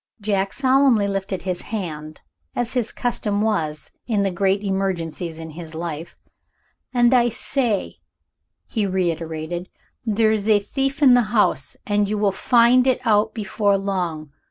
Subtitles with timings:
[0.19, 2.21] Jack solemnly lifted his hand,
[2.55, 6.17] as his custom was in the great emergencies of his life.
[6.91, 7.99] "And I say,"
[8.65, 9.69] he reiterated,
[10.03, 11.77] "there is a thief in the house.
[11.85, 14.31] And you will find it out before long.